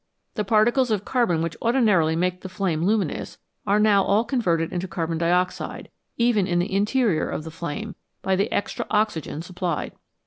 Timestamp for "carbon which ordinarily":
1.05-2.15